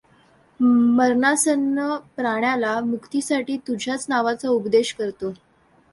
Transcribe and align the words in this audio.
मरणासन्न 0.95 1.95
प्राण्याला 2.15 2.79
मुक्तीसाठी 2.79 3.57
तुझ्याच 3.57 4.05
नावाचा 4.09 4.49
उपदेश 4.49 4.93
करतो. 4.93 5.33